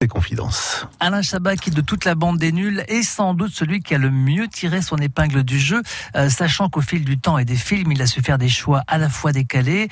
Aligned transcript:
des 0.00 0.06
confidences. 0.06 0.86
Alain 1.00 1.22
Chabat, 1.22 1.56
qui 1.56 1.72
de 1.72 1.80
toute 1.80 2.04
la 2.04 2.14
bande 2.14 2.38
des 2.38 2.52
nuls, 2.52 2.84
est 2.86 3.02
sans 3.02 3.34
doute 3.34 3.50
celui 3.52 3.80
qui 3.80 3.96
a 3.96 3.98
le 3.98 4.12
mieux 4.12 4.46
tiré 4.46 4.80
son 4.80 4.96
épingle 4.98 5.42
du 5.42 5.58
jeu, 5.58 5.82
euh, 6.14 6.30
sachant 6.30 6.68
qu'au 6.68 6.82
fil 6.82 7.04
du 7.04 7.18
temps 7.18 7.36
et 7.36 7.44
des 7.44 7.56
films, 7.56 7.90
il 7.90 8.00
a 8.00 8.06
su 8.06 8.22
faire 8.22 8.38
des 8.38 8.48
choix 8.48 8.84
à 8.86 8.96
la 8.96 9.08
fois 9.08 9.32
décalés 9.32 9.88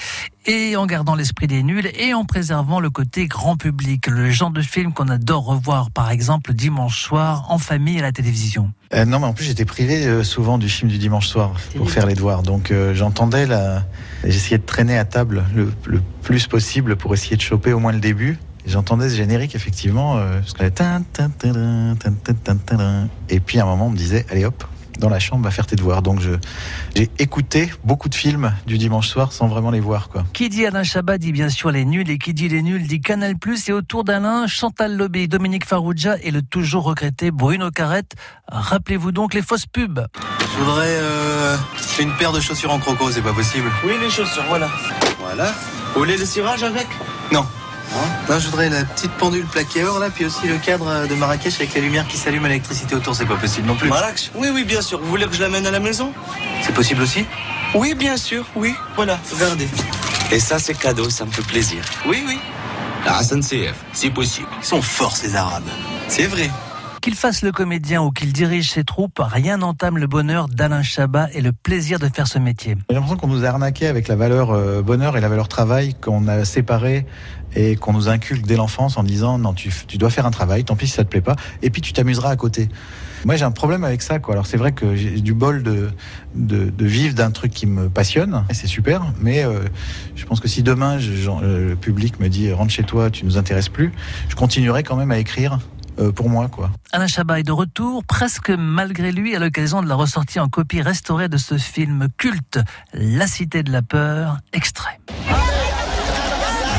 et 0.47 0.77
en 0.77 0.87
gardant 0.87 1.17
l'esprit 1.17 1.49
des 1.49 1.65
nuls 1.65 1.91
et 1.99 2.15
en 2.15 2.25
préservant 2.25 2.79
le 2.79 2.89
côté 2.89 3.27
grand 3.27 3.57
public, 3.57 4.07
le 4.07 4.31
genre 4.31 4.53
de 4.53 4.63
film 4.63 4.93
qu'on 4.93 5.09
adore 5.09 5.45
revoir, 5.45 5.91
par 5.91 6.13
exemple 6.13 6.55
dimanche 6.55 7.03
soir 7.03 7.47
en 7.49 7.59
famille 7.59 7.99
à 7.99 8.03
la 8.03 8.13
télévision. 8.13 8.71
Euh, 8.95 9.05
non, 9.07 9.19
mais 9.19 9.27
en 9.27 9.33
plus 9.33 9.47
j'étais 9.47 9.65
privé 9.65 10.07
euh, 10.07 10.23
souvent 10.23 10.57
du 10.57 10.69
film 10.69 10.89
du 10.89 10.99
dimanche 10.99 11.27
soir 11.27 11.55
pour 11.75 11.91
faire 11.91 12.07
les 12.07 12.15
devoirs, 12.15 12.45
donc 12.45 12.73
j'entendais 12.93 13.45
la, 13.45 13.85
j'essayais 14.23 14.59
de 14.59 14.67
traîner 14.67 14.97
à 14.97 15.05
table 15.05 15.43
le, 15.53 15.73
le 15.85 16.01
plus 16.23 16.47
possible 16.47 16.95
pour 16.95 17.13
essayer 17.13 17.35
de 17.35 17.43
choper 17.43 17.73
au 17.73 17.81
moins 17.81 17.93
le 17.93 17.99
début. 17.99 18.39
J'entendais 18.67 19.09
ce 19.09 19.17
générique 19.17 19.55
effectivement, 19.55 20.17
euh, 20.17 20.41
parce 20.41 20.53
que 20.53 20.65
et 23.29 23.41
puis 23.41 23.59
à 23.59 23.63
un 23.63 23.67
moment 23.67 23.87
on 23.87 23.91
me 23.91 23.97
disait 23.97 24.27
allez 24.31 24.45
hop 24.45 24.65
dans 24.99 25.09
la 25.09 25.19
chambre 25.19 25.45
va 25.45 25.51
faire 25.51 25.67
tes 25.67 25.77
devoirs. 25.77 26.03
Donc 26.03 26.21
j'ai 26.21 27.11
écouté 27.19 27.71
beaucoup 27.85 28.09
de 28.09 28.15
films 28.15 28.53
du 28.67 28.79
dimanche 28.79 29.09
soir 29.09 29.33
sans 29.33 29.47
vraiment 29.49 29.71
les 29.71 29.81
voir 29.81 30.09
quoi. 30.09 30.25
Qui 30.33 30.49
dit 30.49 30.67
Alain 30.67 30.83
Chabat 30.83 31.19
dit 31.19 31.33
bien 31.33 31.49
sûr 31.49 31.71
les 31.71 31.85
nuls 31.85 32.11
et 32.11 32.19
qui 32.19 32.35
dit 32.35 32.49
les 32.49 32.63
nuls 32.63 32.87
dit 32.87 33.01
Canal 33.01 33.37
Plus 33.37 33.69
et 33.69 33.73
autour 33.73 34.05
d'Alain 34.05 34.47
Chantal 34.47 34.97
Lobby, 34.97 35.29
Dominique 35.29 35.67
Farrugia 35.67 36.17
et 36.23 36.31
le 36.31 36.43
toujours 36.43 36.85
regretté 36.85 37.31
Bruno 37.31 37.71
Carrette. 37.71 38.15
Rappelez-vous 38.49 39.13
donc 39.13 39.35
les 39.35 39.43
fausses 39.43 39.67
pubs. 39.67 40.07
Je 40.41 40.63
voudrais 40.63 40.87
euh, 40.89 41.57
une 42.01 42.13
paire 42.13 42.33
de 42.33 42.41
chaussures 42.41 42.73
en 42.73 42.79
croco, 42.79 43.11
c'est 43.11 43.23
pas 43.23 43.33
possible. 43.33 43.71
Oui, 43.85 43.93
les 44.01 44.11
chaussures, 44.11 44.45
voilà. 44.49 44.69
Voilà. 45.21 45.53
Vous 45.93 46.01
voulez 46.01 46.17
le 46.17 46.25
cirage 46.25 46.63
avec? 46.63 46.87
Non. 47.33 47.45
Non, 48.29 48.39
je 48.39 48.47
voudrais 48.47 48.69
la 48.69 48.85
petite 48.85 49.13
pendule 49.13 49.47
plaquée 49.47 49.85
or 49.85 49.99
là, 49.99 50.11
puis 50.11 50.25
aussi 50.25 50.47
le 50.47 50.59
cadre 50.59 51.07
de 51.07 51.15
Marrakech 51.15 51.55
avec 51.57 51.75
la 51.75 51.81
lumière 51.81 52.07
qui 52.09 52.17
s'allume 52.17 52.45
à 52.45 52.49
l'électricité 52.49 52.95
autour, 52.95 53.15
c'est 53.15 53.27
pas 53.27 53.37
possible 53.37 53.67
non 53.69 53.77
plus. 53.77 53.89
Marrakech 53.89 54.31
Oui, 54.35 54.49
oui, 54.53 54.65
bien 54.65 54.81
sûr. 54.83 55.01
Vous 55.01 55.09
voulez 55.09 55.27
que 55.27 55.35
je 55.35 55.41
l'amène 55.41 55.67
à 55.67 55.71
la 55.71 55.81
maison? 55.81 56.13
C'est 56.63 56.75
possible 56.75 57.03
aussi? 57.03 57.25
Oui, 57.75 57.95
bien 57.95 58.17
sûr, 58.17 58.45
oui. 58.57 58.75
Voilà, 58.97 59.19
regardez. 59.33 59.69
Et 60.33 60.41
ça, 60.41 60.59
c'est 60.59 60.75
cadeau, 60.75 61.09
ça 61.09 61.25
me 61.25 61.31
fait 61.31 61.47
plaisir. 61.47 61.85
Oui, 62.07 62.25
oui. 62.27 62.39
La 63.05 63.23
SNCF, 63.23 63.77
c'est 63.93 64.11
possible. 64.11 64.49
Ils 64.61 64.67
sont 64.67 64.83
forts 64.83 65.17
ces 65.17 65.37
Arabes. 65.37 65.63
C'est 66.09 66.27
vrai. 66.27 66.51
Qu'il 67.07 67.15
fasse 67.15 67.43
le 67.43 67.53
comédien 67.53 68.03
ou 68.03 68.11
qu'il 68.11 68.33
dirige 68.33 68.73
ses 68.73 68.83
troupes, 68.83 69.21
rien 69.21 69.59
n'entame 69.59 69.97
le 69.97 70.09
bonheur 70.09 70.49
d'Alain 70.49 70.83
Chabat 70.83 71.29
et 71.35 71.41
le 71.41 71.53
plaisir 71.53 72.01
de 72.01 72.09
faire 72.09 72.27
ce 72.27 72.41
métier. 72.41 72.77
J'ai 72.91 72.97
l'impression 72.97 73.17
qu'on 73.17 73.29
nous 73.29 73.45
a 73.45 73.47
arnaqué 73.47 73.87
avec 73.87 74.09
la 74.09 74.17
valeur 74.17 74.51
euh, 74.51 74.83
bonheur 74.83 75.17
et 75.17 75.21
la 75.21 75.29
valeur 75.29 75.47
travail 75.47 75.95
qu'on 75.95 76.27
a 76.27 76.45
séparé 76.45 77.07
et 77.55 77.77
qu'on 77.77 77.93
nous 77.93 78.09
inculque 78.09 78.45
dès 78.45 78.57
l'enfance 78.57 78.97
en 78.97 79.05
disant 79.05 79.39
non 79.39 79.53
tu, 79.53 79.73
tu 79.87 79.99
dois 79.99 80.11
faire 80.11 80.27
un 80.27 80.33
travail, 80.33 80.65
tant 80.65 80.75
pis 80.75 80.89
si 80.89 80.95
ça 80.95 81.05
te 81.05 81.09
plaît 81.09 81.21
pas, 81.21 81.37
et 81.63 81.71
puis 81.71 81.81
tu 81.81 81.93
t'amuseras 81.93 82.31
à 82.31 82.35
côté. 82.35 82.69
Moi 83.25 83.37
j'ai 83.37 83.45
un 83.45 83.53
problème 83.53 83.85
avec 83.85 84.03
ça 84.03 84.19
quoi. 84.19 84.35
Alors 84.35 84.47
c'est 84.47 84.57
vrai 84.57 84.73
que 84.73 84.97
j'ai 84.97 85.21
du 85.21 85.33
bol 85.33 85.63
de, 85.63 85.91
de, 86.35 86.85
vivre 86.85 87.15
d'un 87.15 87.31
truc 87.31 87.53
qui 87.53 87.67
me 87.67 87.89
passionne, 87.89 88.45
et 88.51 88.55
c'est 88.55 88.67
super, 88.67 89.05
mais 89.21 89.45
euh, 89.45 89.61
je 90.17 90.25
pense 90.25 90.41
que 90.41 90.49
si 90.49 90.65
demain 90.65 90.99
le 90.99 91.77
public 91.77 92.19
me 92.19 92.29
dit 92.29 92.53
rentre 92.53 92.73
chez 92.73 92.83
toi, 92.83 93.11
tu 93.11 93.25
nous 93.25 93.39
intéresses 93.39 93.69
plus, 93.69 93.93
je 94.29 94.35
continuerai 94.35 94.83
quand 94.83 94.97
même 94.97 95.13
à 95.13 95.19
écrire 95.19 95.61
pour 96.15 96.29
moi 96.29 96.49
quoi. 96.49 96.71
Alain 96.93 97.07
Chabat 97.07 97.41
est 97.41 97.43
de 97.43 97.53
retour, 97.53 98.05
presque 98.05 98.51
malgré 98.51 99.13
lui, 99.13 99.35
à 99.35 99.39
l'occasion 99.39 99.83
de 99.83 99.89
la 99.89 99.95
ressortie 99.95 100.41
en 100.41 100.49
copie 100.49 100.83
restaurée 100.83 101.29
de 101.29 101.37
ce 101.37 101.57
film 101.59 102.09
culte, 102.17 102.59
La 102.93 103.27
Cité 103.27 103.63
de 103.63 103.73
la 103.73 103.83
Peur, 103.83 104.39
extrait. 104.53 105.01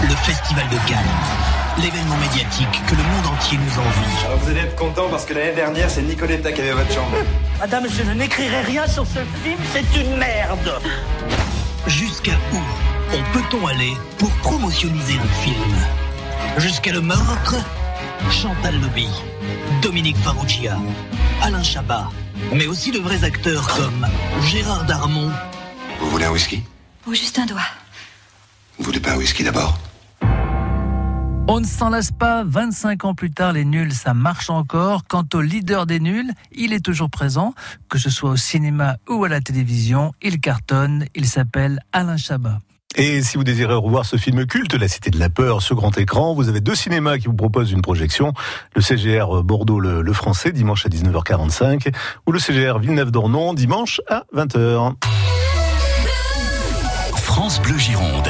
le 0.04 0.16
Festival 0.16 0.66
de 0.70 0.78
Cannes. 0.88 0.98
L'événement 1.82 2.18
médiatique 2.18 2.82
que 2.88 2.96
le 2.96 3.04
monde 3.04 3.28
entier 3.36 3.58
nous 3.58 3.80
envie. 3.80 4.26
Alors 4.26 4.40
vous 4.40 4.50
allez 4.50 4.62
être 4.62 4.76
content 4.76 5.10
parce 5.10 5.26
que 5.26 5.34
l'année 5.36 5.54
dernière, 5.56 5.90
c'est 5.90 6.02
Nicoletta 6.02 6.52
qui 6.52 6.62
avait 6.62 6.72
votre 6.72 6.92
chambre. 6.92 7.18
Madame, 7.60 7.86
je 7.90 8.04
ne 8.04 8.14
n'écrirai 8.14 8.62
rien 8.62 8.88
sur 8.88 9.06
ce 9.06 9.20
film, 9.44 9.60
c'est 9.74 10.02
une 10.02 10.18
merde 10.18 10.72
Jusqu'à 11.88 12.34
où 12.54 12.58
on 13.14 13.24
peut-on 13.34 13.68
aller 13.68 13.94
pour 14.18 14.30
promotionnaliser 14.38 15.14
le 15.14 15.28
film? 15.28 15.76
Jusqu'à 16.58 16.92
le 16.92 17.02
meurtre? 17.02 17.56
Chantal 18.30 18.80
Lobby, 18.80 19.08
Dominique 19.82 20.18
Farrugia, 20.18 20.78
Alain 21.42 21.64
Chabat, 21.64 22.10
mais 22.54 22.68
aussi 22.68 22.92
de 22.92 23.00
vrais 23.00 23.24
acteurs 23.24 23.68
comme 23.76 24.08
Gérard 24.44 24.86
Darmon, 24.86 25.32
Vous 26.00 26.10
voulez 26.10 26.26
un 26.26 26.32
whisky? 26.32 26.64
Ou 27.08 27.14
juste 27.14 27.40
un 27.40 27.46
doigt. 27.46 27.62
Vous 28.78 28.86
voulez 28.86 29.00
pas 29.00 29.14
un 29.14 29.18
whisky 29.18 29.44
d'abord? 29.44 29.78
On 31.50 31.62
ne 31.62 31.66
s'en 31.66 31.90
lasse 31.90 32.12
pas, 32.12 32.44
25 32.44 33.06
ans 33.06 33.16
plus 33.16 33.32
tard, 33.32 33.54
les 33.54 33.64
nuls, 33.64 33.94
ça 33.94 34.14
marche 34.14 34.50
encore. 34.50 35.06
Quant 35.08 35.26
au 35.34 35.40
leader 35.40 35.86
des 35.86 36.02
nuls, 36.02 36.34
il 36.52 36.74
est 36.74 36.84
toujours 36.84 37.10
présent, 37.10 37.54
que 37.90 37.98
ce 37.98 38.10
soit 38.10 38.32
au 38.32 38.36
cinéma 38.36 38.98
ou 39.08 39.24
à 39.24 39.30
la 39.30 39.40
télévision, 39.40 40.14
il 40.22 40.42
cartonne, 40.42 41.06
il 41.16 41.26
s'appelle 41.26 41.80
Alain 41.94 42.18
Chabat. 42.18 42.60
Et 43.00 43.22
si 43.22 43.38
vous 43.38 43.44
désirez 43.44 43.76
revoir 43.76 44.06
ce 44.06 44.18
film 44.18 44.48
culte, 44.48 44.74
La 44.74 44.88
Cité 44.88 45.12
de 45.12 45.20
la 45.20 45.30
Peur, 45.30 45.62
sur 45.62 45.76
grand 45.76 45.96
écran, 46.00 46.34
vous 46.34 46.50
avez 46.50 46.62
deux 46.62 46.74
cinémas 46.74 47.20
qui 47.20 47.28
vous 47.28 47.36
proposent 47.36 47.72
une 47.72 47.84
projection. 47.84 48.34
Le 48.76 48.82
CGR 48.82 49.44
Bordeaux 49.44 49.80
le, 49.80 50.02
le 50.02 50.14
Français, 50.14 50.52
dimanche 50.52 50.88
à 50.88 50.90
19h45, 50.90 51.94
ou 52.26 52.32
le 52.32 52.40
CGR 52.40 52.80
Villeneuve-d'Ornon, 52.80 53.54
dimanche 53.54 54.02
à 54.10 54.24
20h. 54.36 54.96
France 57.14 57.62
Bleu 57.62 57.78
Gironde. 57.78 58.28